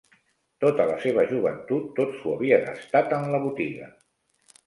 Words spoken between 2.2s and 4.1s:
s'ho havia gastat en la botiga